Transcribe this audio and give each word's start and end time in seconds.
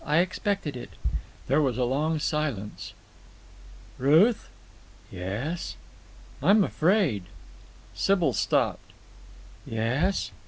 I 0.03 0.17
expected 0.17 0.75
it." 0.75 0.89
There 1.45 1.61
was 1.61 1.77
a 1.77 1.83
long 1.83 2.17
silence. 2.17 2.93
"Ruth." 3.99 4.49
"Yes?" 5.11 5.75
"I'm 6.41 6.63
afraid—" 6.63 7.25
Sybil 7.93 8.33
stopped. 8.33 8.93
"Yes?" 9.63 10.31